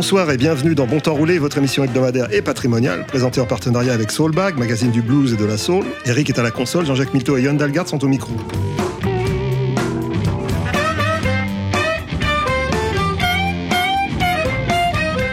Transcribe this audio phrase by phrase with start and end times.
[0.00, 3.92] Bonsoir et bienvenue dans Bon Temps Roulé, votre émission hebdomadaire et patrimoniale, présentée en partenariat
[3.92, 5.84] avec Soulbag, magazine du blues et de la soul.
[6.06, 8.32] Eric est à la console, Jean-Jacques Milto et Yann Dalgard sont au micro.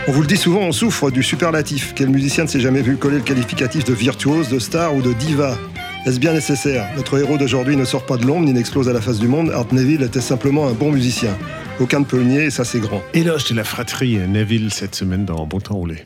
[0.06, 1.94] On vous le dit souvent, on souffre du superlatif.
[1.96, 5.14] Quel musicien ne s'est jamais vu coller le qualificatif de virtuose, de star ou de
[5.14, 5.58] diva?
[6.06, 9.02] Est-ce bien nécessaire Notre héros d'aujourd'hui ne sort pas de l'ombre ni n'explose à la
[9.02, 9.52] face du monde.
[9.52, 11.36] Art Neville était simplement un bon musicien.
[11.80, 13.02] Aucun ne peut le nier et ça c'est grand.
[13.14, 16.04] Éloge de la fratrie Neville cette semaine dans Bon Temps Roulé.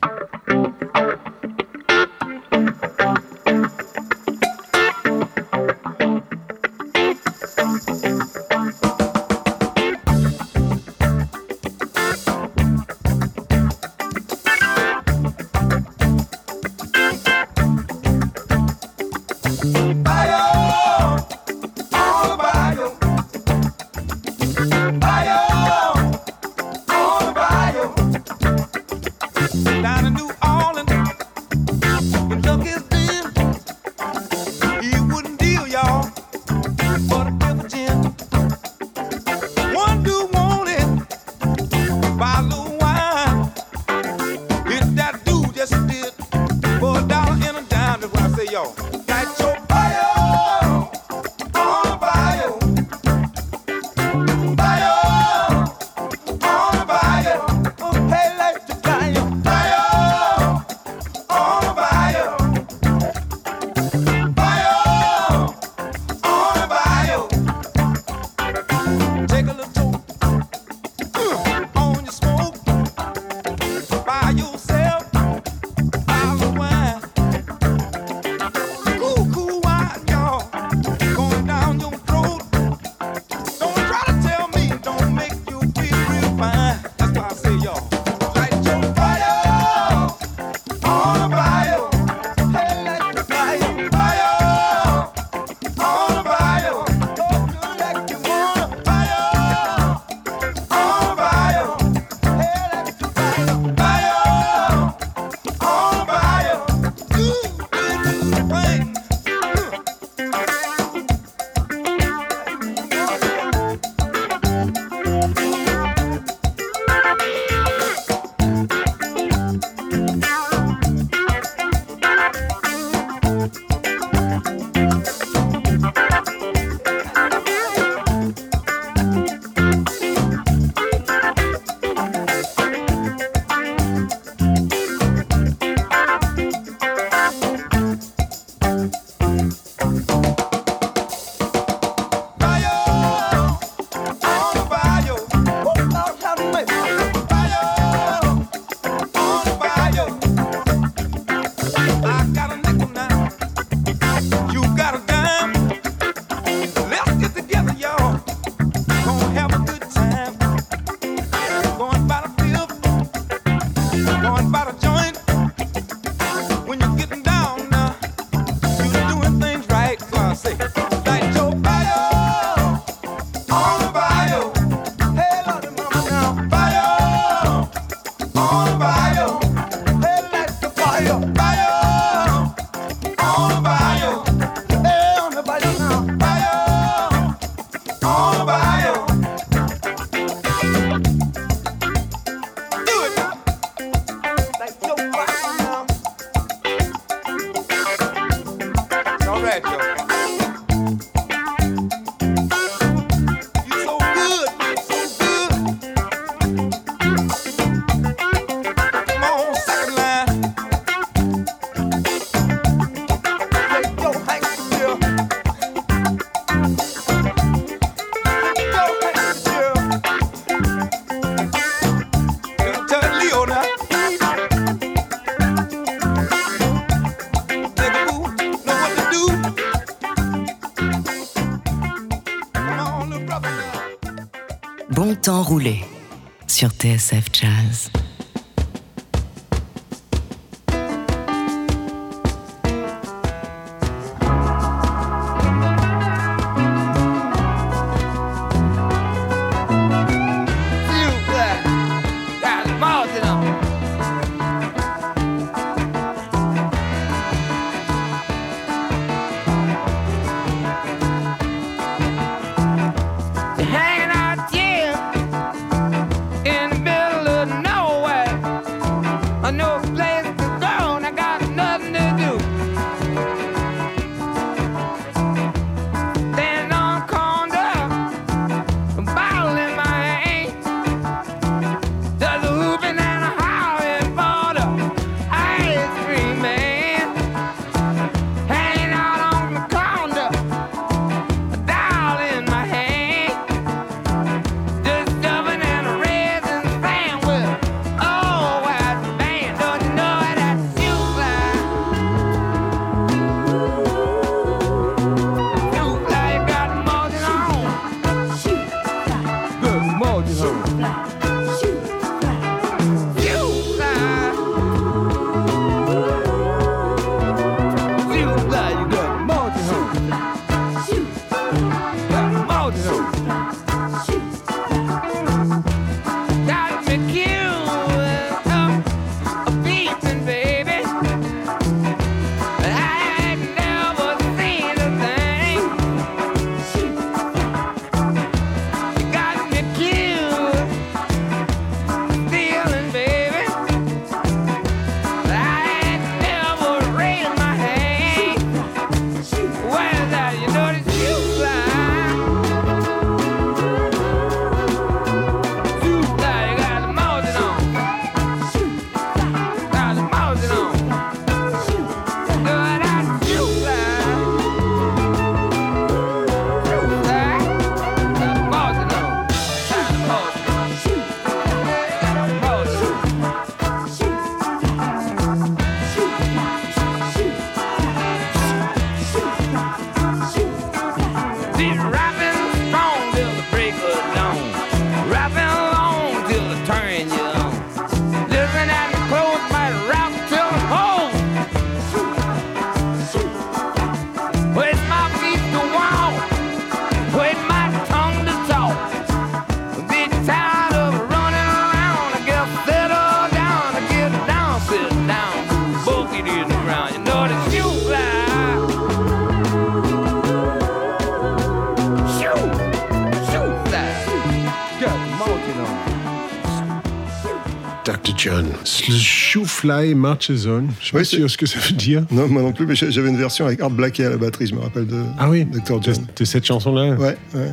[417.84, 418.14] Dr.
[418.16, 418.46] John.
[418.64, 420.66] Shoofly Marches On.
[420.78, 422.04] Je suis Oui, pas sûr ce que ça veut dire.
[422.12, 424.54] Non, moi non plus, mais j'avais une version avec Art Blakey à la batterie, je
[424.54, 425.82] me rappelle de Ah oui, Dr.
[425.82, 426.06] John.
[426.16, 426.94] de cette chanson-là.
[426.94, 427.50] Ouais, ouais.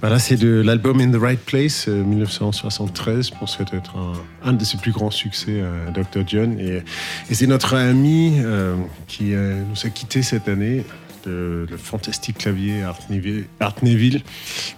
[0.00, 3.26] Voilà, c'est de l'album In the Right Place, euh, 1973.
[3.28, 6.22] Je pense que ça doit être un, un de ses plus grands succès, euh, Dr.
[6.26, 6.58] John.
[6.58, 6.82] Et,
[7.30, 8.76] et c'est notre ami euh,
[9.08, 10.84] qui euh, nous a quittés cette année,
[11.26, 14.22] le, le fantastique clavier Art Neville, Art Neville,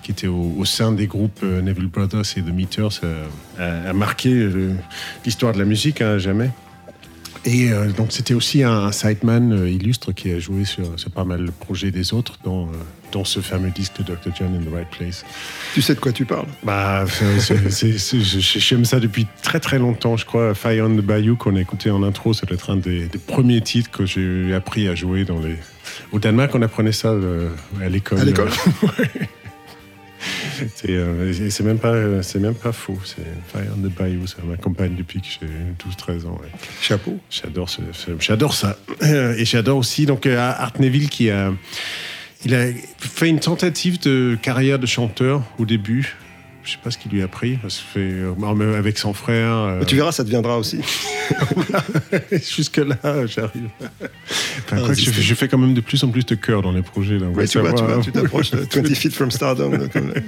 [0.03, 3.25] qui était au, au sein des groupes euh, Neville Brothers et The Meters, euh,
[3.59, 4.73] a, a marqué euh,
[5.25, 6.51] l'histoire de la musique hein, à jamais.
[7.45, 11.11] Et euh, donc c'était aussi un, un sideman euh, illustre qui a joué sur, sur
[11.11, 12.71] pas mal de projets des autres, dont, euh,
[13.13, 14.35] dont ce fameux disque de Dr.
[14.37, 15.25] John in the Right Place.
[15.73, 16.49] Tu sais de quoi tu parles?
[16.65, 20.53] Bah, c'est- c'est- c'est- c'est- j'aime ça depuis très très longtemps, je crois.
[20.55, 23.19] Fire on the Bayou qu'on a écouté en intro, ça doit être un des, des
[23.19, 25.55] premiers titres que j'ai appris à jouer dans les.
[26.13, 27.49] Au Danemark, on apprenait ça euh,
[27.83, 28.21] à l'école.
[28.21, 28.49] À l'école.
[30.75, 32.99] C'est euh, c'est même pas euh, même pas faux.
[33.05, 33.23] C'est
[33.53, 35.47] Fire on the Bayou, ça m'accompagne depuis que j'ai
[36.17, 36.33] 12-13 ans.
[36.43, 36.49] ouais.
[36.83, 37.21] Chapeau.
[37.31, 38.77] J'adore ce, ce- j'adore ça.
[39.01, 41.53] Et j'adore aussi donc euh, Art Neville qui a
[42.45, 42.67] il a
[42.99, 46.17] fait une tentative de carrière de chanteur au début.
[46.69, 47.59] Je sais pas ce qu'il lui a pris.
[47.65, 48.31] que fait, euh,
[48.77, 49.53] avec son frère.
[49.55, 50.81] euh, Tu verras, ça deviendra aussi.
[52.31, 53.69] Jusque là, j'arrive.
[54.67, 56.73] Enfin, que je, fais- je fais quand même de plus en plus de chœur dans
[56.73, 57.19] les projets.
[57.19, 57.95] Là, Ouais, tu vois, tu savoir.
[57.95, 59.71] vois, tu t'approches de 20 Feet from Stardom.
[59.71, 60.21] là, comme là.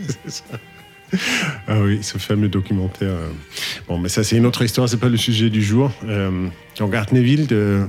[1.67, 3.09] Ah oui, ce fameux documentaire.
[3.11, 3.29] euh.
[3.89, 5.93] Bon, mais ça, c'est une autre histoire, c'est pas le sujet du jour.
[6.07, 6.47] Euh,
[6.79, 7.85] donc, Art Neville, de-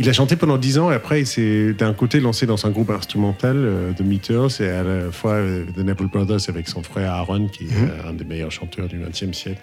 [0.00, 2.70] il a chanté pendant 10 ans et après, il s'est d'un côté lancé dans un
[2.70, 6.82] groupe instrumental euh, de Meters et à la fois euh, The Neville Brothers avec son
[6.82, 9.60] frère Aaron, qui est euh, un des meilleurs chanteurs du XXe siècle.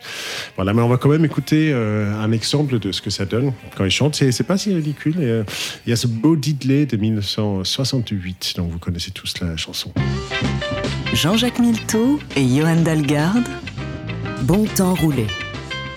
[0.55, 3.51] Voilà, mais on va quand même écouter euh, un exemple de ce que ça donne
[3.75, 4.13] quand il chante.
[4.15, 5.15] C'est pas si ridicule.
[5.19, 5.43] et, euh,
[5.87, 9.91] il y a ce beau Diddley de 1968, dont vous connaissez tous la chanson.
[11.13, 13.47] Jean-Jacques Milteau et Johan Dalgarde.
[14.43, 15.25] Bon temps roulé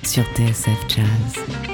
[0.02, 1.69] sur TSF Jazz.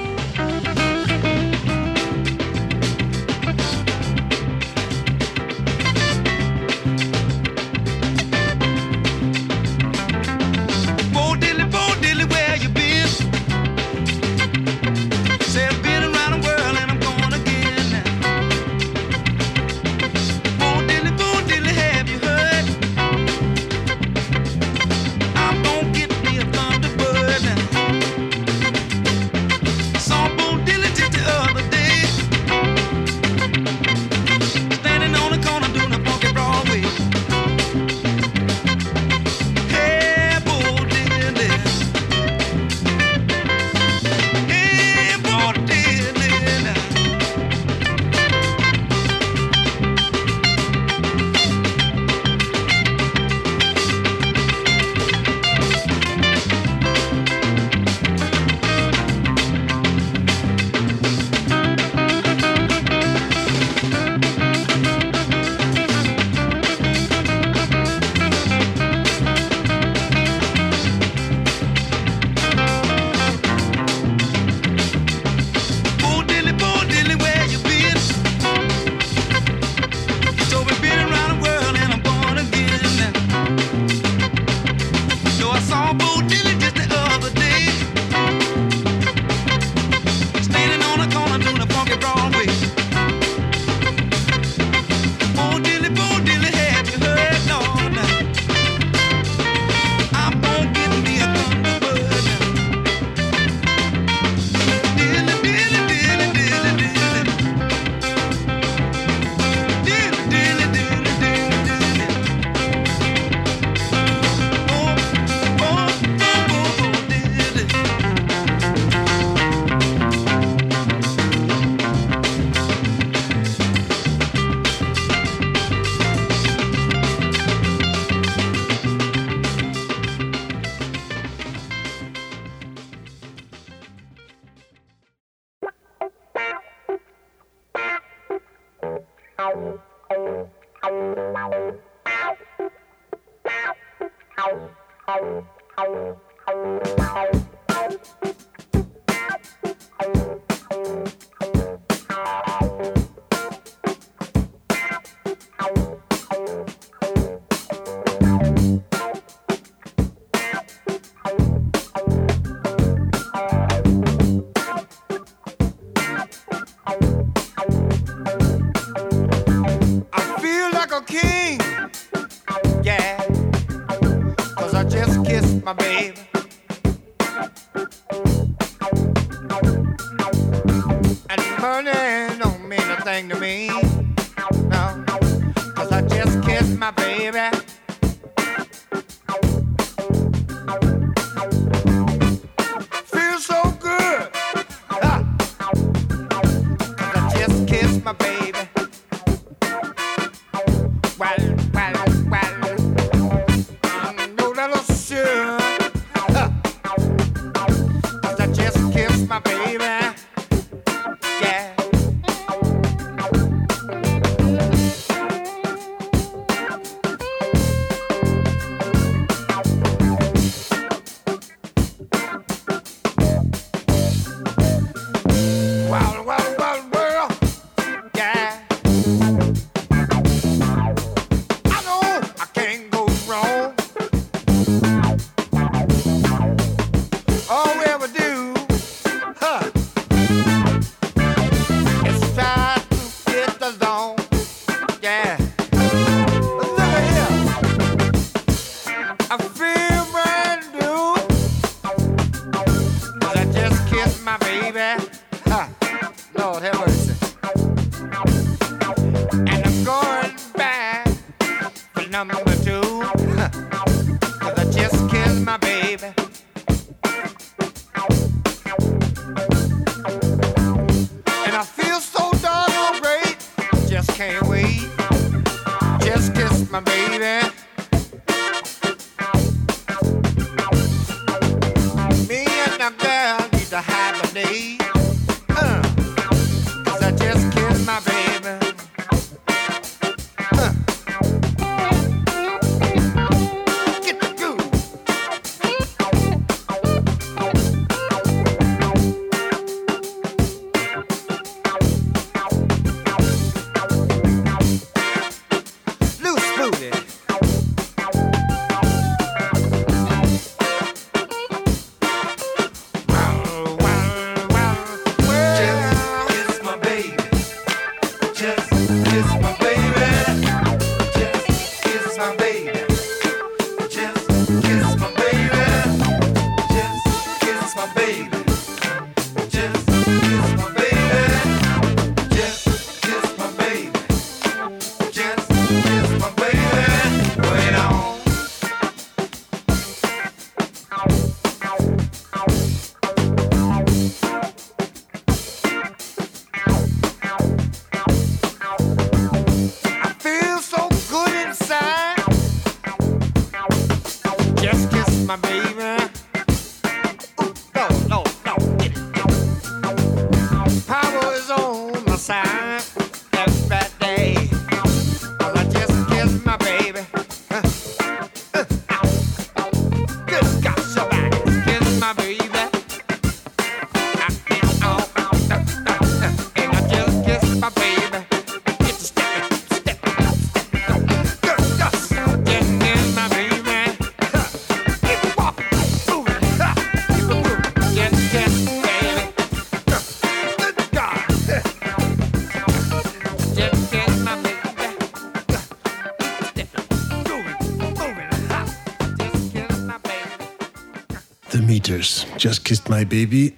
[402.97, 403.53] My Baby,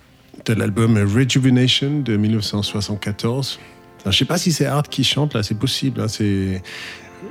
[0.46, 3.60] de l'album Rejuvenation de 1974.
[4.00, 6.00] Alors, je sais pas si c'est Art qui chante là, c'est possible.
[6.00, 6.60] hein, c'est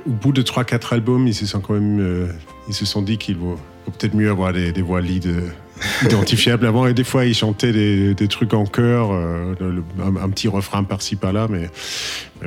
[0.06, 2.28] au bout de 3-4 albums, ils se sont quand même, euh,
[2.68, 3.58] ils se sont dit qu'il vaut,
[3.98, 5.50] peut-être mieux avoir des, voix lead euh,
[6.04, 6.86] identifiables avant.
[6.86, 7.72] Et des fois, ils chantaient
[8.14, 9.54] des, trucs en chœur, euh,
[10.00, 11.68] un, un petit refrain par-ci par-là, mais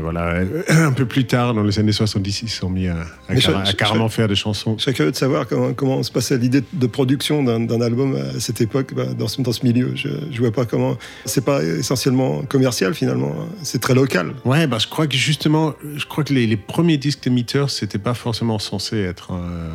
[0.01, 0.41] voilà.
[0.70, 2.97] Un peu plus tard, dans les années 70, ils se sont mis à,
[3.30, 4.75] je- carrément- à je- carrément je- faire des chansons.
[4.78, 8.39] Je serais curieux de savoir comment, comment se passait l'idée de production d'un album à
[8.39, 9.93] cette époque, bah, dans, ce, dans ce milieu.
[9.95, 10.97] Je ne vois pas comment.
[11.25, 13.47] C'est pas essentiellement commercial finalement, hein.
[13.63, 14.34] c'est très local.
[14.45, 17.69] Ouais, bah, je crois que justement, je crois que les, les premiers disques de Meters,
[17.69, 19.32] c'était pas forcément censé être.
[19.34, 19.69] euh,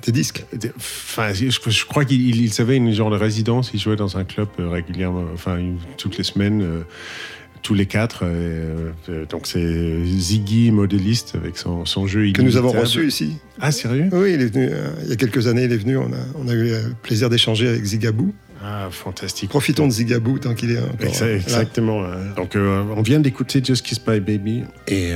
[0.00, 0.44] Tes disques?
[0.52, 4.16] des- Enfin, je, je crois qu'ils ils avaient une genre de résidence, ils jouaient dans
[4.16, 5.58] un club euh, régulièrement, enfin
[5.96, 6.80] toutes les semaines, euh,
[7.62, 8.20] tous les quatre.
[8.24, 13.36] euh, euh, donc c'est Ziggy, modéliste, avec son, son jeu Que nous avons reçu ici.
[13.60, 14.08] Ah sérieux?
[14.12, 15.64] Oui, il est venu euh, il y a quelques années.
[15.64, 15.96] Il est venu.
[15.96, 18.32] On a, on a eu le plaisir d'échanger avec Zigabou.
[18.62, 19.50] Ah, fantastique.
[19.50, 21.22] Profitons de Zigabou tant qu'il est encore.
[21.28, 22.00] Exactement.
[22.00, 22.08] ouais.
[22.36, 24.64] Donc, euh, on vient d'écouter Just Kiss My Baby.
[24.88, 25.12] Et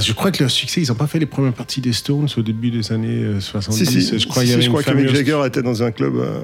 [0.00, 2.28] euh, je crois que leur succès, ils n'ont pas fait les premières parties des Stones
[2.36, 3.84] au début des années euh, 70.
[3.88, 5.40] Si, si, je crois si, qu'il y si, avait je une crois que Mick Jagger
[5.46, 6.14] était dans un club.
[6.16, 6.40] euh,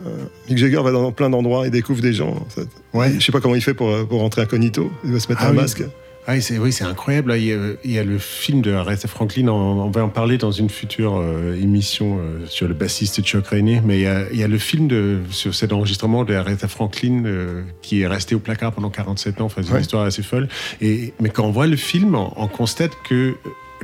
[0.48, 2.30] Mick Jagger va dans plein d'endroits et découvre des gens.
[2.30, 2.68] en fait.
[2.92, 3.12] Ouais.
[3.18, 4.90] Je sais pas comment il fait pour, euh, pour rentrer incognito.
[5.04, 5.56] Il va se mettre Ah un oui.
[5.56, 5.82] masque.
[6.26, 7.30] Ah, oui, c'est incroyable.
[7.30, 7.36] là.
[7.38, 9.48] Il y, a, il y a le film de Aretha Franklin.
[9.48, 13.48] On, on va en parler dans une future euh, émission euh, sur le bassiste Chuck
[13.48, 13.82] Rainey.
[13.84, 16.68] Mais il y a, il y a le film de, sur cet enregistrement de Aretha
[16.68, 19.46] Franklin euh, qui est resté au placard pendant 47 ans.
[19.46, 19.76] Enfin, c'est Ouais.
[19.78, 20.48] une histoire assez folle.
[20.80, 23.34] Et, mais quand on voit le film, on, on constate que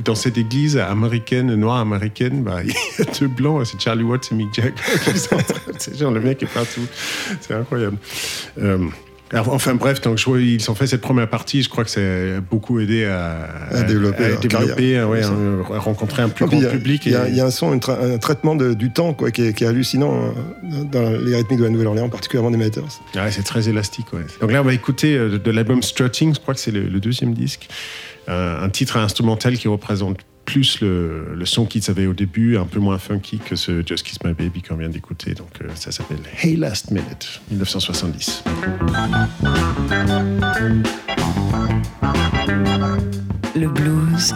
[0.05, 4.29] dans cette église américaine, noire américaine, bah, il y a deux blancs, c'est Charlie Watts
[4.31, 4.73] et Mick Jagger
[5.03, 6.85] qui sont en train de- C'est genre le mec est partout.
[7.41, 7.97] C'est incroyable.
[8.61, 8.77] Euh,
[9.31, 11.99] alors, enfin bref, donc je ils ont fait cette première partie, je crois que ça
[11.99, 17.05] a beaucoup aidé à, À développer ouais, à rencontrer un plus puis grand a- public.
[17.05, 19.13] Il y, a- et- il y a un son, tra- un traitement de- du temps
[19.13, 22.57] quoi, qui, est, qui est hallucinant euh, dans les rythmiques de la Nouvelle-Orléans, particulièrement des
[22.57, 22.83] Meters.
[23.15, 24.11] Ouais, c'est très élastique.
[24.13, 24.21] Ouais.
[24.41, 26.83] Donc là, on va écouter euh, de, de l'album Strutting, je crois que c'est le,
[26.83, 27.67] le deuxième disque,
[28.29, 32.79] euh, un titre instrumental qui représente plus le, son qu'ils avaient au début, un peu
[32.79, 35.33] moins funky que ce Just Kiss My Baby qu'on vient d'écouter.
[35.33, 38.43] Donc euh, ça s'appelle Hey Last Minute, 1970.
[43.55, 44.33] Le blues,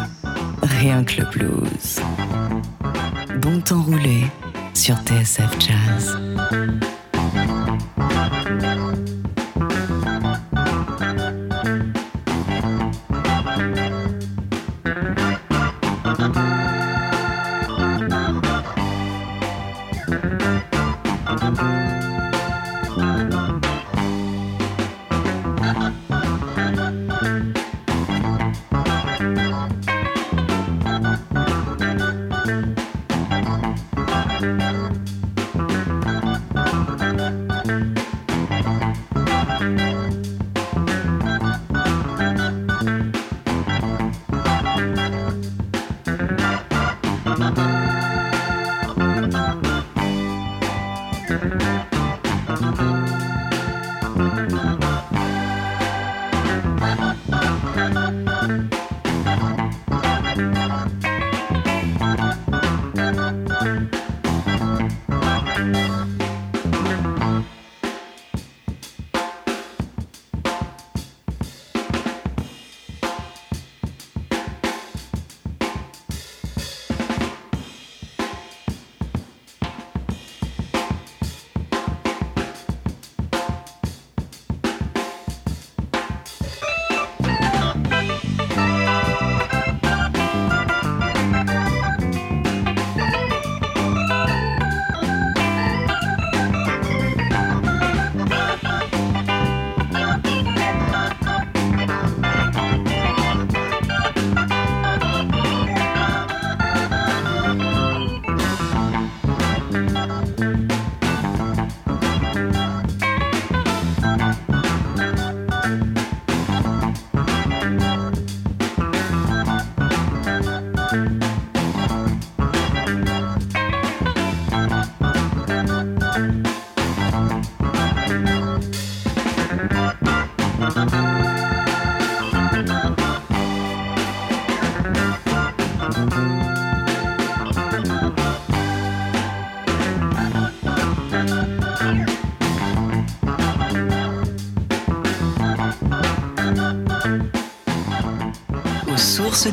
[0.61, 1.99] rien que le blues.
[3.39, 4.25] Bon temps roulé
[4.73, 6.17] sur TSF Jazz.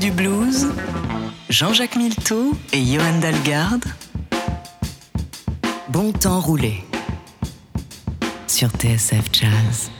[0.09, 0.69] Du blues,
[1.51, 3.85] Jean-Jacques Milteau et Johan Dalgarde.
[5.89, 6.85] Bon temps roulé
[8.47, 9.91] sur TSF Jazz.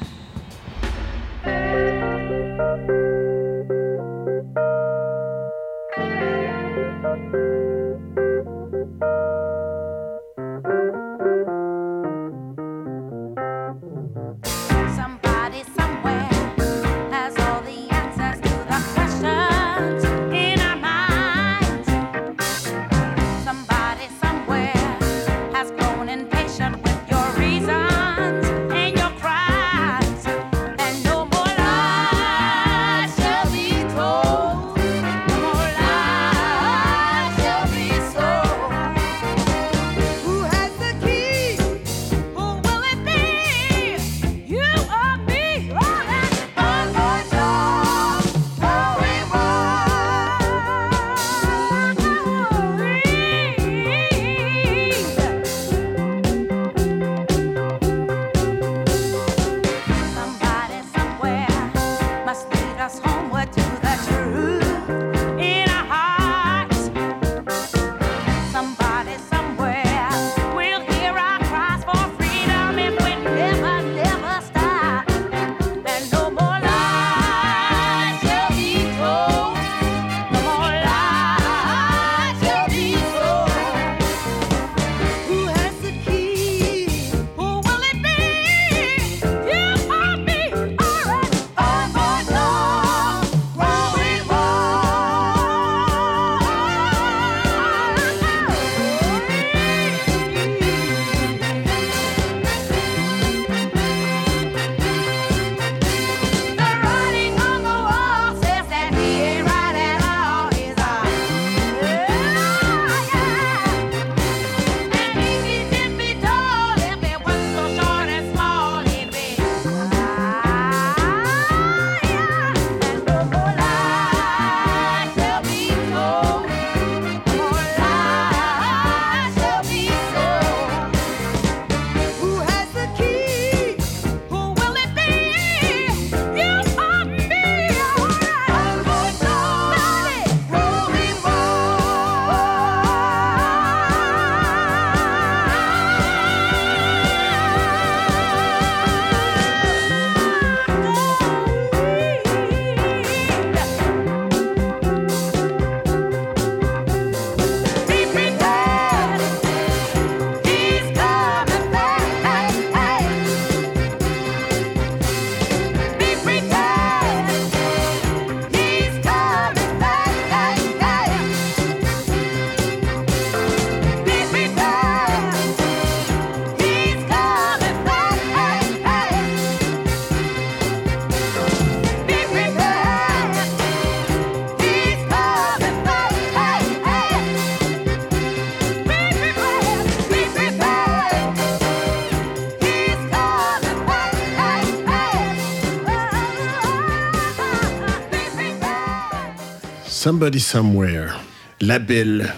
[200.09, 201.21] Somebody Somewhere.
[201.61, 202.33] Label.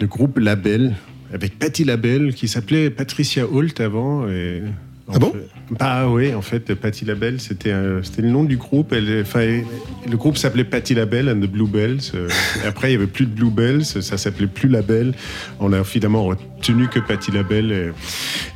[0.00, 0.94] Le groupe Label.
[1.34, 4.28] Avec Patty Label, qui s'appelait Patricia Holt avant.
[4.28, 4.62] Et
[5.12, 5.32] Ah bon
[5.72, 8.92] Bah oui, en fait, Patty Label, c'était c'était le nom du groupe.
[8.92, 9.24] Elle,
[10.08, 12.12] le groupe s'appelait Patty Label and the Bluebells.
[12.14, 12.28] Euh,
[12.64, 15.12] après, il n'y avait plus de Bluebells, ça s'appelait plus Label.
[15.58, 17.92] On a évidemment retenu que Patty Label.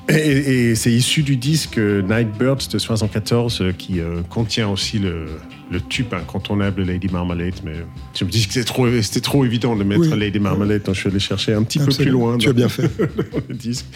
[0.08, 5.00] Et, et- et c'est issu du disque Nightbirds de 74 euh, qui euh, contient aussi
[5.00, 5.26] le,
[5.70, 7.54] le tube incontournable Lady Marmalade.
[7.64, 7.74] Mais
[8.14, 10.18] je me dis que c'était trop, c'était trop évident de mettre Oui.
[10.18, 12.36] Lady Marmalade, donc je suis allé chercher un petit peu plus loin.
[12.38, 12.90] Tu as bien fait.
[13.48, 13.86] le disque.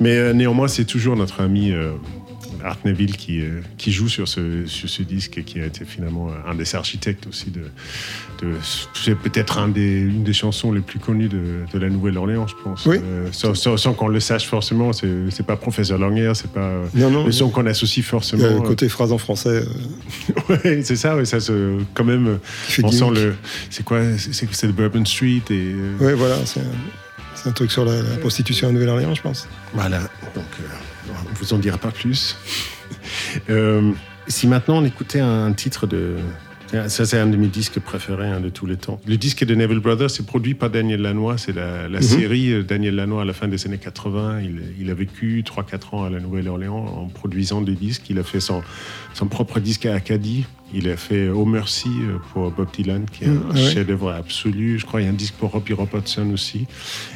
[0.00, 1.92] Mais euh, néanmoins, c'est toujours notre ami euh,
[2.64, 5.84] Art Neville qui, euh, qui joue sur ce, sur ce disque et qui a été
[5.84, 7.62] finalement un des architectes aussi de.
[8.42, 8.54] de
[8.94, 12.54] c'est peut-être un des, une des chansons les plus connues de, de la Nouvelle-Orléans, je
[12.62, 12.86] pense.
[12.86, 12.96] Oui.
[13.02, 16.86] Euh, sans sans- sans qu'on le sache forcément, c'est pas Professeur Languer, c'est pas euh,
[16.94, 17.24] Non, non.
[17.26, 18.44] le son qu'on associe Il y forcément.
[18.44, 19.48] a le côté phrase en français.
[19.50, 19.64] euh,
[20.48, 22.26] Ouais, c'est ça, ouais, ça se, quand même.
[22.28, 22.36] euh,
[22.82, 23.34] On sent le.
[23.70, 25.52] C'est quoi C'est c'est le Bourbon Street et.
[25.52, 26.60] euh, Ouais, voilà, c'est
[27.48, 29.48] un truc sur la, la prostitution à Nouvelle-Orléans, je pense.
[29.74, 30.00] Voilà,
[30.34, 30.64] donc euh,
[31.30, 32.36] on vous en dira pas plus.
[33.48, 33.92] Euh,
[34.26, 36.16] si maintenant on écoutait un titre de...
[36.86, 39.00] Ça, c'est un de mes disques préférés hein, de tous les temps.
[39.04, 41.36] Le disque de Neville Brothers, c'est produit par Daniel Lanois.
[41.36, 44.40] C'est la, la série euh, Daniel Lanois à la fin des années 80.
[44.42, 48.08] Il, il a vécu 3-4 ans à la Nouvelle-Orléans en produisant des disques.
[48.08, 48.62] Il a fait son,
[49.14, 50.46] son propre disque à Acadie.
[50.72, 53.70] Il a fait Oh Mercy euh, pour Bob Dylan, qui est Mm, un ouais.
[53.72, 54.78] chef-d'œuvre absolu.
[54.78, 56.66] Je crois qu'il y a un disque pour Robbie Robertson aussi.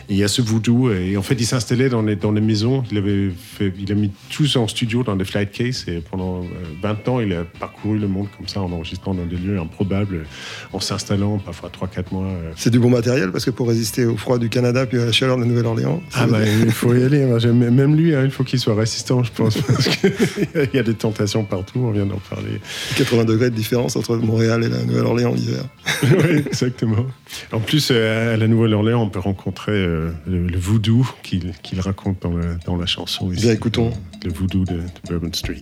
[0.09, 0.91] Et il y a ce voodoo.
[0.93, 2.83] Et en fait, il s'installait dans les, dans les maisons.
[2.91, 5.87] Il, avait fait, il a mis tout en studio dans des flight cases.
[5.89, 6.47] Et pendant euh,
[6.83, 10.25] 20 ans, il a parcouru le monde comme ça, en enregistrant dans des lieux improbables,
[10.73, 12.27] en s'installant parfois 3-4 mois.
[12.27, 12.53] euh.
[12.57, 15.13] C'est du bon matériel parce que pour résister au froid du Canada puis à la
[15.13, 16.03] chaleur de Nouvelle-Orléans.
[16.13, 17.23] Ah bah, il faut y aller.
[17.23, 17.39] hein.
[17.53, 19.57] Même lui, hein, il faut qu'il soit résistant, je pense.
[19.67, 20.11] Parce qu'il
[20.75, 21.79] y a des tentations partout.
[21.83, 22.61] On vient d'en parler.
[22.97, 25.65] 80 degrés de différence entre Montréal et la Nouvelle-Orléans l'hiver.
[26.03, 27.07] oui, exactement.
[27.53, 32.23] En plus, euh, à la Nouvelle-Orléans, on peut rencontrer euh, le, le voodoo qu'il raconte
[32.23, 33.31] dans, le- dans la chanson.
[33.33, 33.43] ici.
[33.43, 33.91] Bien, écoutons.
[34.25, 35.61] Le voodoo de, de Bourbon Street.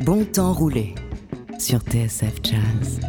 [0.00, 0.94] Bon temps roulé
[1.58, 3.00] sur TSF Jazz.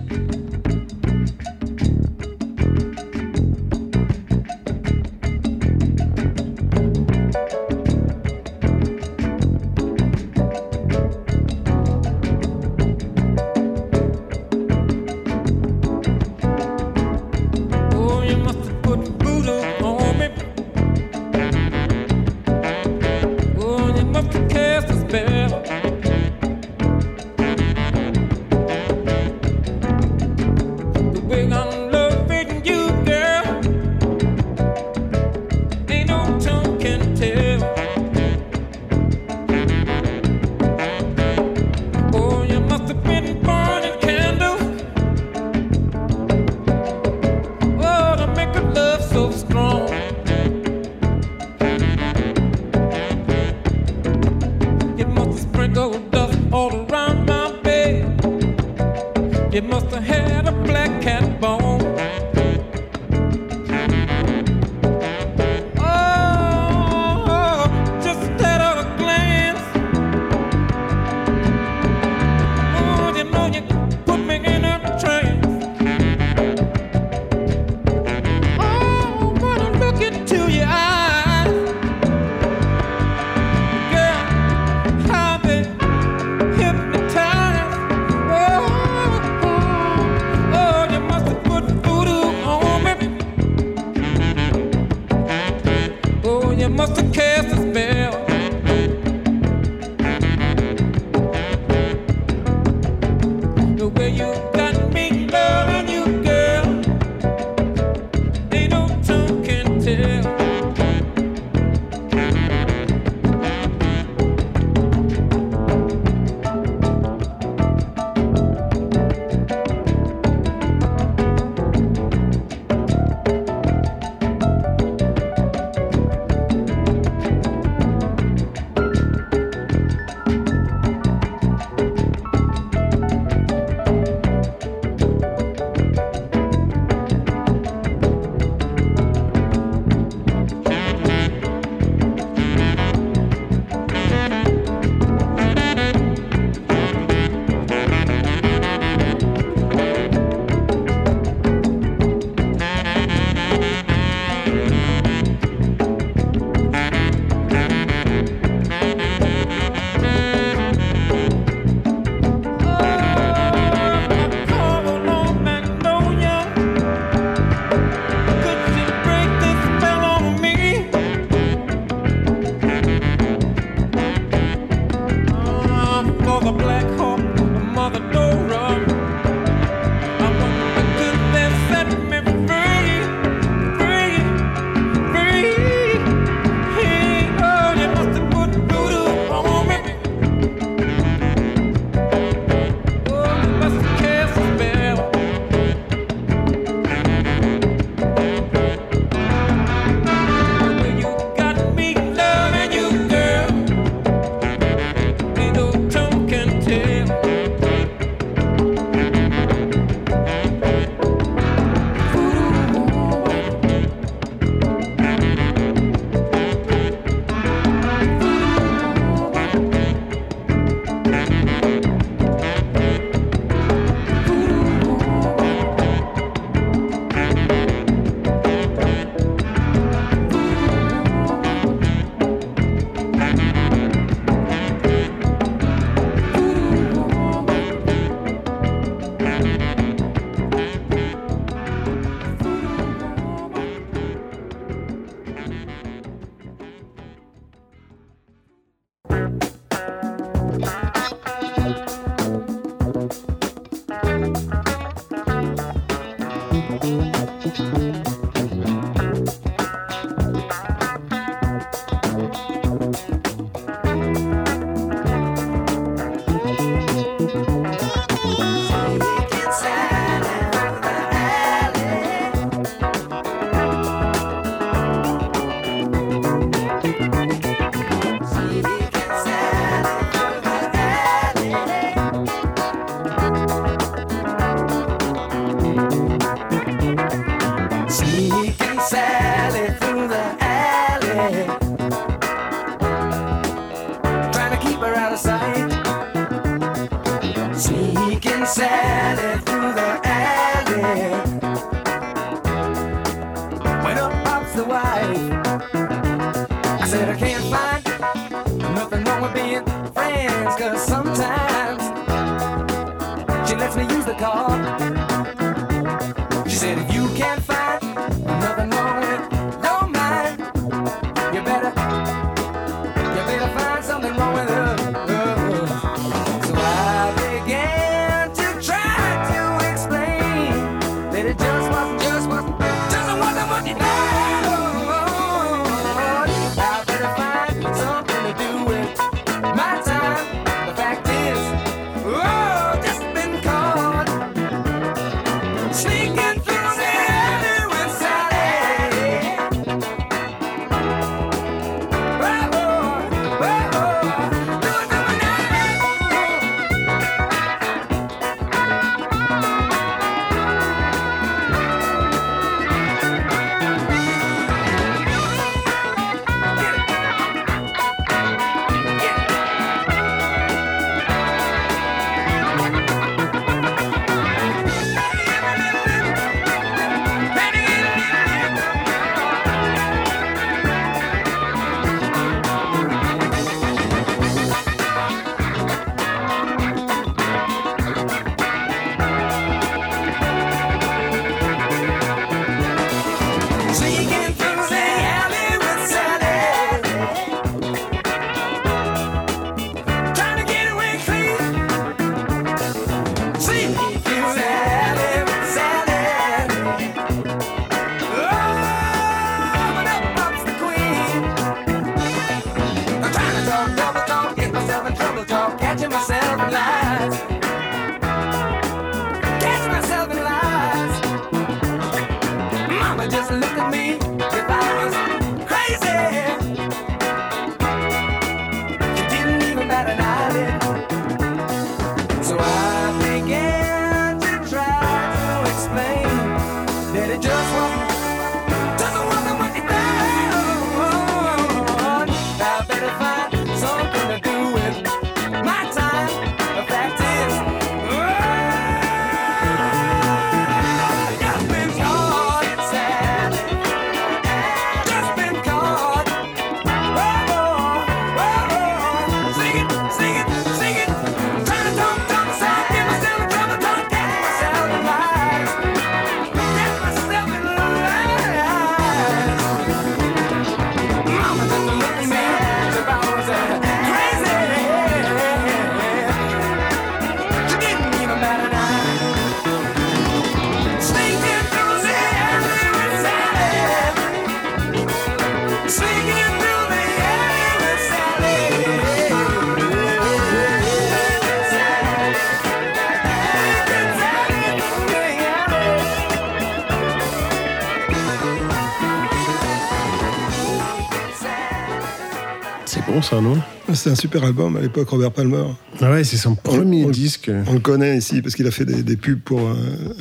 [502.95, 503.37] Bon ça, non?
[503.73, 505.43] C'est un super album à l'époque, Robert Palmer.
[505.81, 507.29] Ah ouais, c'est son premier on- disque.
[507.47, 509.53] On le connaît ici parce qu'il a fait des, des pubs pour euh,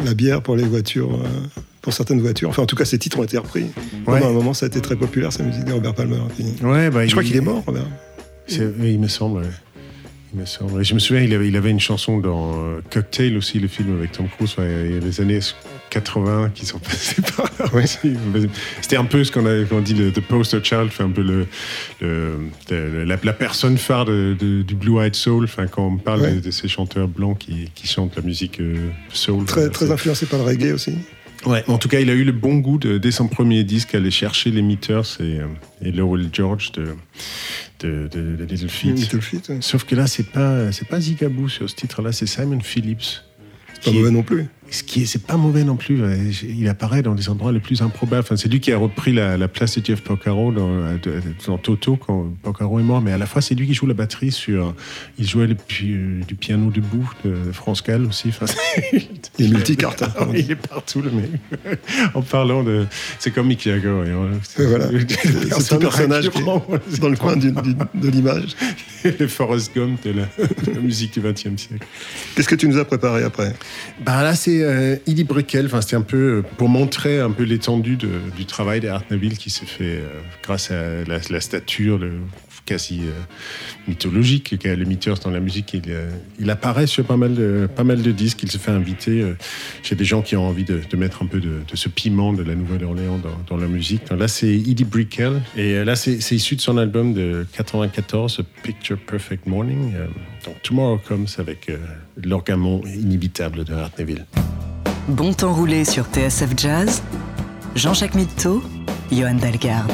[0.04, 1.26] la bière, pour les voitures, euh,
[1.82, 2.50] pour certaines voitures.
[2.50, 3.64] Enfin, en tout cas, ses titres ont été repris.
[3.64, 4.20] Ouais.
[4.20, 6.18] Pendant un moment, ça a été très populaire, sa musique de Robert Palmer.
[6.36, 7.86] Puis- Ouais, bah, je crois qu'il est mort, Robert.
[8.48, 9.40] Il me semble.
[9.40, 9.48] ouais.
[10.34, 10.80] Il me semble.
[10.80, 13.68] Et je me souviens, il avait, il avait une chanson dans euh, Cocktail aussi, le
[13.68, 14.56] film avec Tom Cruise.
[14.58, 15.38] ouais, il y a les années
[15.90, 17.86] 80 qui sont passées par là.
[18.80, 21.46] C'était un peu ce qu'on a dit le the poster child, un peu le,
[22.00, 22.38] le-
[22.70, 25.44] le- la, la personne phare de- de- du Blue Eyed Soul.
[25.44, 26.34] Enfin, quand on parle Ouais.
[26.34, 28.74] de, de ces chanteurs blancs qui, qui chantent la musique euh,
[29.12, 29.44] soul.
[29.44, 30.94] Très, euh, très influencé par le reggae aussi.
[31.46, 33.94] Ouais, en tout cas, il a eu le bon goût de, dès son premier disque,
[33.94, 35.46] aller chercher les Meters et, euh,
[35.82, 36.94] et Lowell George de,
[37.80, 39.00] de, de- de Little ouais.
[39.60, 43.22] Sauf que là, c'est pas, c'est pas Zigaboo sur ce titre-là, c'est Simon Phillips.
[43.74, 44.46] Pas qui est- mauvais non plus.
[44.74, 46.00] Ce qui est, c'est pas mauvais non plus.
[46.46, 48.20] Il apparaît dans des endroits les plus improbables.
[48.24, 52.26] Enfin, c'est lui qui a repris la, la place de Jeff Porcaro dans, Toto quand
[52.42, 53.00] Porcaro est mort.
[53.00, 54.74] Mais à la fois, c'est lui qui joue la batterie sur.
[55.18, 55.56] Il jouait le
[56.26, 58.28] du piano debout de France Gall aussi.
[58.28, 58.46] Enfin,
[59.38, 60.02] Il est multicarte.
[60.02, 60.12] hein.
[60.28, 61.30] Oui, il est partout le mec.
[62.14, 62.86] en parlant de,
[63.18, 64.02] c'est comme Mick Jagger.
[64.06, 64.88] et voilà.
[65.60, 68.54] C'est tout personnage qui est dans le coin du- du- de l'image.
[69.04, 70.22] le Forrest Gump de la,
[70.66, 71.86] de la musique du XXe siècle.
[72.34, 73.54] Qu'est-ce que tu nous as préparé après?
[74.04, 75.66] Bah là, c'est euh, Eddie Brickell.
[75.66, 79.50] Enfin, c'était un peu euh, pour montrer un peu l'étendue du travail d'Art Neville qui
[79.50, 82.00] s'est fait euh, grâce à la, stature
[82.64, 83.12] quasi euh,
[83.88, 85.74] mythologique le Meters dans la musique.
[85.74, 88.42] Il, euh, il apparaît sur pas mal de, pas mal de disques.
[88.42, 89.36] Il se fait inviter euh,
[89.82, 92.54] chez des gens qui ont envie de, mettre un peu de, ce piment de la
[92.54, 94.10] Nouvelle-Orléans dans, dans la musique.
[94.10, 95.42] Là, c'est Eddie Brickell.
[95.56, 99.92] Et là, c'est issu de son album de 94, Picture Perfect Morning.
[100.44, 101.70] Donc Tomorrow Comes avec
[102.22, 104.24] l'orgamon inimitable de Art Neville.
[105.08, 107.02] Bon temps roulé sur TSF Jazz.
[107.74, 108.62] Jean-Jacques Mitteau,
[109.10, 109.92] Johan Dalgarde.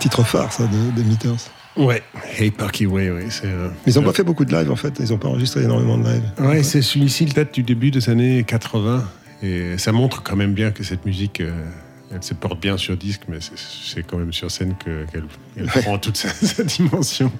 [0.00, 1.36] Titre phare, ça, de- des Meters.
[1.76, 2.02] Ouais,
[2.36, 3.22] Hey Parky Way, oui.
[3.30, 4.94] c'est, euh, Ils n'ont euh, pas fait beaucoup de live, en fait.
[4.98, 6.22] Ils n'ont pas enregistré énormément de live.
[6.40, 9.04] Ouais, c'est celui-ci, il date du début des années 80.
[9.42, 11.52] Et ça montre quand même bien que cette musique, euh,
[12.12, 15.24] elle se porte bien sur disque, mais c'est- c'est quand même sur scène que- qu'elle
[15.56, 17.30] elle prend toute sa, sa dimension.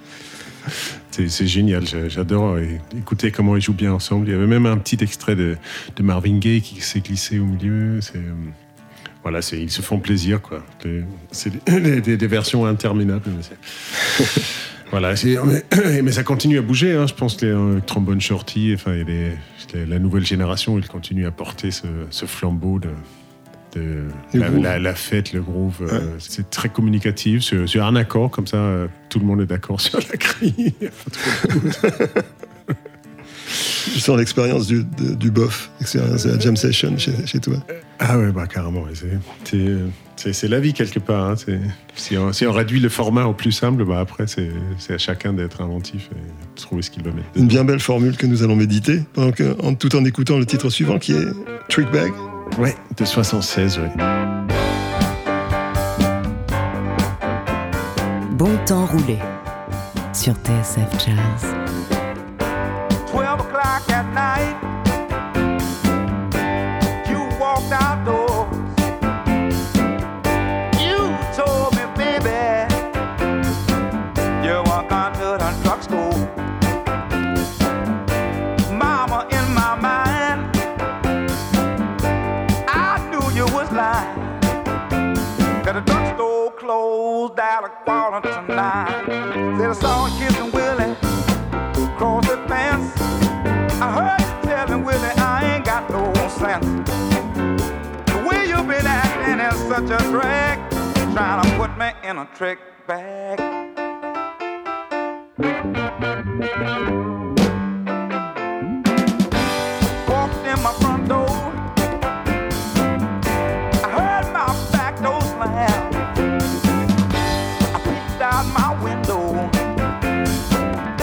[1.10, 2.56] C'est c'est génial, j'a- j'adore
[2.96, 4.28] écouter comment ils jouent bien ensemble.
[4.28, 5.56] Il y avait même un petit extrait de,
[5.96, 8.00] de Marvin Gaye qui s'est glissé au milieu.
[8.00, 8.32] C'est, euh,
[9.22, 10.64] voilà, ils se font plaisir, quoi.
[11.32, 13.24] C'est des, des- des versions interminables.
[13.36, 14.42] mais c'est-
[14.90, 16.94] voilà, c'est- mais, mais ça continue à bouger.
[16.94, 17.06] hein.
[17.06, 19.32] Je pense que les euh, trombones shorty, enfin, et les-
[19.74, 22.88] les- la nouvelle génération, ils continuent à porter ce, ce flambeau de,
[24.34, 24.62] la, groove.
[24.64, 25.76] la- la fête, le groove.
[25.82, 27.42] euh, C'est très communicatif.
[27.42, 30.74] Sur, sur un accord, comme ça, euh, tout le monde est d'accord sur la grille.
[33.50, 37.54] Sens l'expérience du, de- du bof, l'expérience de la jam session chez, chez toi.
[37.98, 38.84] Ah ouais, bah carrément.
[38.94, 39.76] c'est- c'est-
[40.16, 41.30] C'est c'est la vie quelque part.
[41.30, 41.34] hein.
[41.36, 41.58] C'est-
[41.96, 44.98] Si on, si on réduit le format au plus simple, bah après, c'est c'est à
[44.98, 47.28] chacun d'être inventif et de trouver ce qu'il veut mettre.
[47.36, 50.44] Une bien belle formule que nous allons méditer, pendant que, en, tout en écoutant le
[50.44, 51.26] titre suivant qui est
[51.70, 52.12] Trick Bag.
[52.58, 53.90] Ouais, de 76, ouais.
[58.32, 59.18] Bon temps roulé
[60.12, 61.59] sur TSF Jazz.
[101.14, 103.38] Trying to put me in a trick bag.
[110.08, 111.28] Walked in my front door.
[113.72, 115.94] I heard my back door slam.
[117.74, 119.50] I peeked out my window.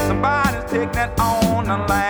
[0.07, 2.06] Somebody's taking it on the lamb.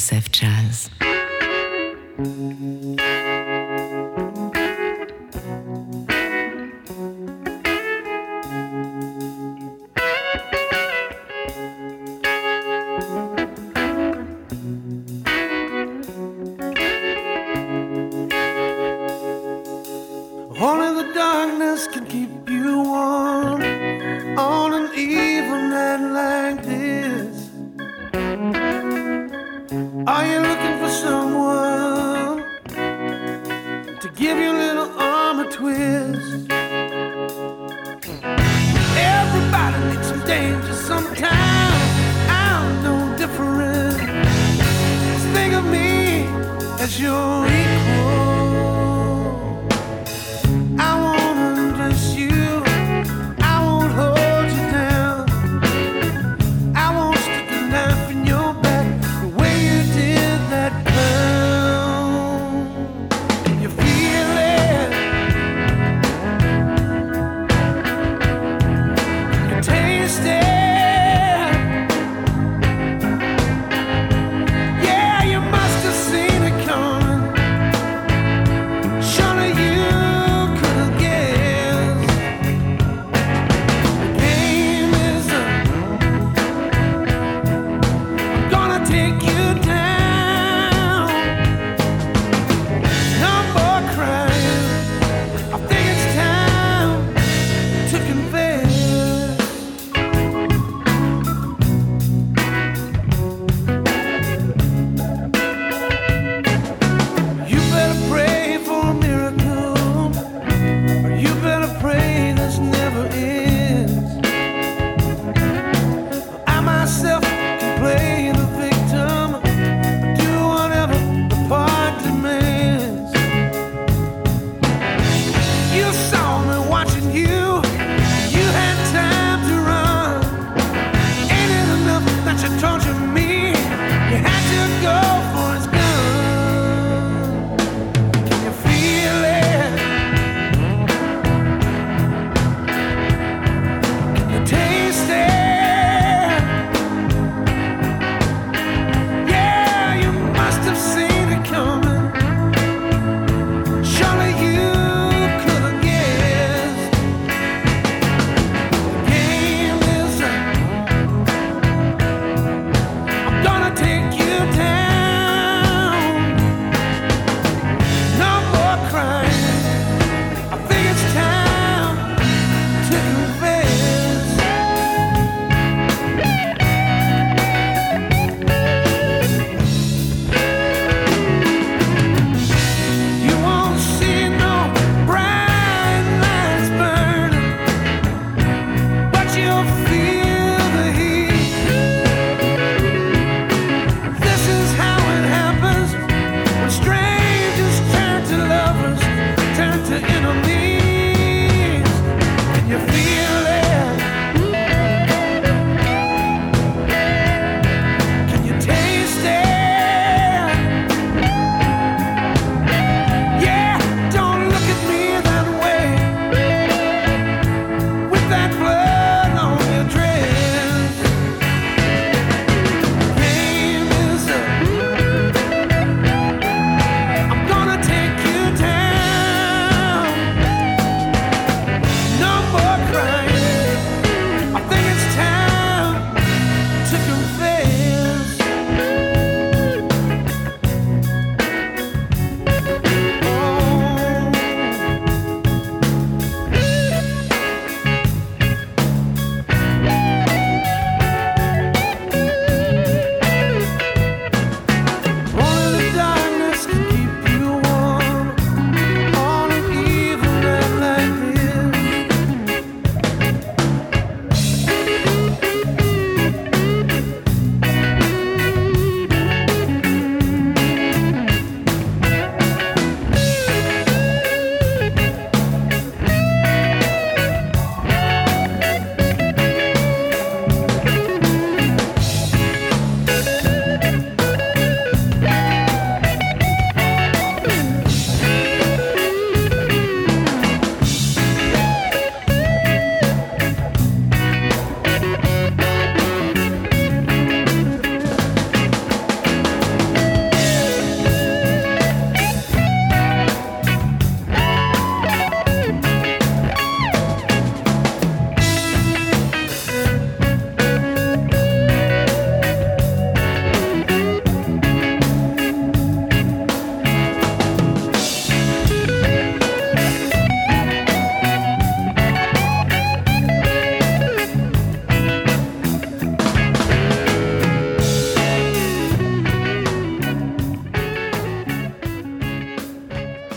[0.00, 0.99] TSF Jazz.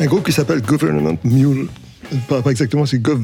[0.08, 1.68] Groupe qui s'appelle Government Mule.
[2.28, 3.22] Pas, pas exactement, c'est Gov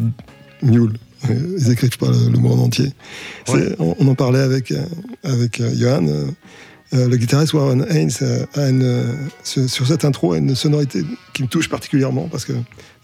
[0.61, 0.93] Mule.
[1.29, 2.93] Euh, Ils écrivent pas le, le mot en entier.
[3.79, 4.83] On, on en parlait avec, euh,
[5.23, 6.05] avec euh, Johan.
[6.93, 9.13] Euh, le guitariste Warren Haynes euh, a une, euh,
[9.43, 12.53] sur, sur cette intro a une sonorité qui me touche particulièrement parce que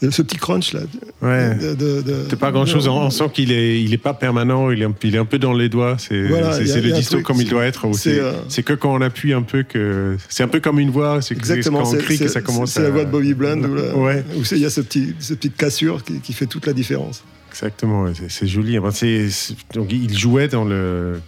[0.09, 0.81] ce petit crunch là.
[1.21, 1.55] Ouais.
[1.55, 2.87] de- de- de- C'est pas grand chose.
[2.87, 4.69] On sent qu'il est, il est pas permanent.
[4.71, 5.97] Il est, un, il est un peu dans les doigts.
[5.99, 7.87] C'est, Voilà, le disto comme il doit être.
[7.93, 11.21] c'est, que quand on appuie un peu que, c'est un peu comme une voix.
[11.21, 12.71] C'est Exactement, quand on crie que ça commence.
[12.71, 14.23] c'est à- la voix de Bobby Bland où, là, Ouais.
[14.35, 16.73] où c'est- il y a ce petit, cette petite cassure qui, qui fait toute la
[16.73, 17.23] différence.
[17.51, 18.77] Exactement, c'est, joli.
[18.77, 21.19] Enfin, c'est- c'est- donc, il jouait dans le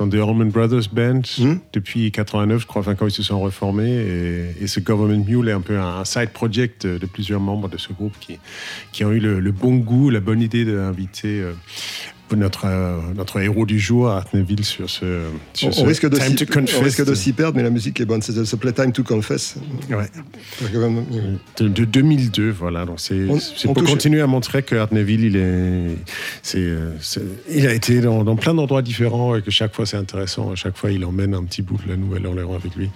[0.00, 1.56] dans The Allman Brothers Band Hmm?
[1.72, 3.90] depuis 89, je crois, enfin, quand ils se sont reformés.
[3.90, 7.68] Et, et ce Government Mule est un peu un, un side project de plusieurs membres
[7.68, 8.38] de ce groupe qui,
[8.92, 11.52] qui ont eu le, le bon goût, la bonne idée d'inviter euh,
[12.36, 15.22] notre, euh, notre héros du jour, Art Neville, sur ce,
[15.54, 16.76] sur On, ce on risque de Time to Confess.
[16.78, 18.22] on risque de s'y perdre, mais la musique est bonne.
[18.22, 19.56] C'est ce Playtime to Confess.
[19.90, 20.06] Ouais.
[21.58, 22.84] De, de 2002, voilà.
[22.86, 23.26] Donc c'est
[23.64, 25.94] pour touche- continuer à montrer que Art Neville, il est, euh,
[27.00, 27.20] c'est-
[27.50, 30.50] il a été dans, dans plein d'endroits différents et que chaque fois c'est intéressant.
[30.50, 32.90] À chaque fois, il emmène un petit bout de la Nouvelle-Orléans avec lui.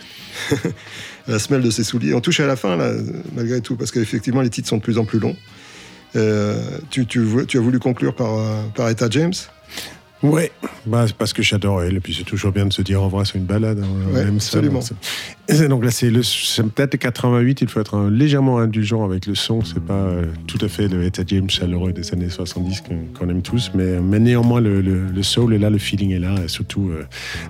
[1.28, 2.14] la semelle de ses souliers.
[2.14, 2.92] On touche à la fin, là,
[3.34, 5.36] malgré tout, parce qu'effectivement, les titres sont de plus en plus longs.
[6.16, 6.56] Euh,
[6.90, 9.32] tu, tu, vois- tu as voulu conclure par, euh, par Etta James?
[10.22, 10.50] Ouais,
[10.86, 11.96] bah, parce que j'adore elle.
[11.96, 13.80] Et puis c'est toujours bien de se dire au revoir sur une balade.
[13.84, 14.80] hein, ça, absolument.
[15.68, 17.60] donc là, c'est le, c'est peut-être 88.
[17.60, 19.62] Il faut être un- légèrement indulgent avec le son.
[19.64, 22.84] C'est pas euh, tout à fait le James chaleureux des années 70
[23.18, 26.18] qu'on aime tous, mais, mais néanmoins le, le, le soul est là, le feeling est
[26.20, 27.04] là, et surtout euh,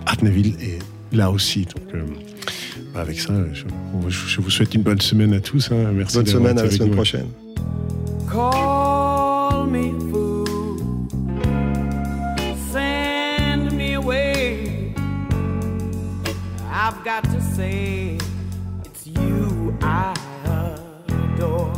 [0.07, 0.81] Art Neville est
[1.17, 1.67] là aussi.
[1.67, 2.03] Donc euh,
[2.93, 3.63] bah, avec ça, je,
[4.09, 5.71] je vous souhaite une bonne semaine à tous.
[5.71, 5.93] hein.
[5.95, 6.17] Merci.
[6.17, 6.95] Bonne semaine, à la semaine nous.
[6.97, 7.27] prochaine.
[8.29, 10.77] Call me fool,
[12.73, 14.95] send me away.
[16.71, 18.19] I've got to say,
[18.85, 20.15] it's you I
[21.09, 21.73] adore.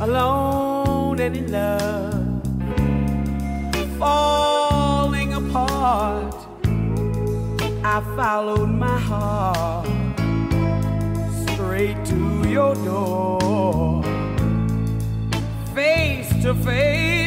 [0.00, 2.42] Alone and in love,
[3.98, 6.34] falling apart.
[7.84, 9.91] I followed my heart
[11.88, 14.02] to your door.
[15.74, 17.21] Face to face,